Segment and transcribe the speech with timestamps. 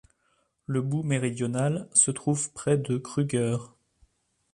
[0.65, 3.57] Le bout méridional se trouve près du Crüger.